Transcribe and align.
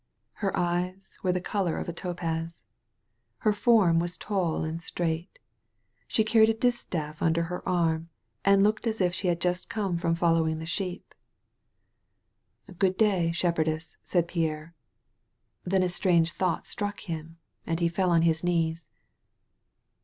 Her 0.41 0.57
eyes 0.57 1.19
were 1.21 1.31
the 1.31 1.39
color 1.39 1.77
of 1.77 1.87
a 1.87 1.93
topaz. 1.93 2.63
Her 3.37 3.53
form 3.53 3.99
was 3.99 4.17
tall 4.17 4.63
and 4.63 4.81
straight. 4.81 5.37
She 6.07 6.23
carried 6.23 6.49
a 6.49 6.55
distaff 6.55 7.21
under 7.21 7.43
her 7.43 7.61
arm 7.69 8.09
and 8.43 8.63
looked 8.63 8.87
as 8.87 8.99
if 8.99 9.13
she 9.13 9.27
had 9.27 9.39
just 9.39 9.69
come 9.69 9.99
from 9.99 10.15
following 10.15 10.57
the 10.57 10.65
sheep. 10.65 11.13
126 12.65 12.97
THE 12.97 13.05
MAID 13.05 13.11
OF 13.11 13.35
FRANCE 13.35 13.43
"Good 13.43 13.67
day, 13.69 13.73
shepheidess/' 13.77 13.97
said 14.03 14.27
Pierre. 14.27 14.73
Then 15.65 15.83
a 15.83 15.87
strange 15.89 16.31
thought 16.31 16.65
struck 16.65 17.01
him, 17.01 17.37
and 17.67 17.79
he 17.79 17.87
fell 17.87 18.09
on 18.09 18.23
his 18.23 18.43
knees. 18.43 18.89